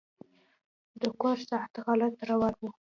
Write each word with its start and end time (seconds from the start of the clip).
د 1.01 1.03
کور 1.21 1.37
ساعت 1.49 1.73
غلط 1.87 2.15
روان 2.29 2.55
و. 2.63 2.67